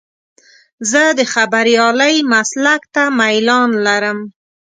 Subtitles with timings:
[0.91, 4.19] زه د خبریالۍ مسلک ته میلان لرم.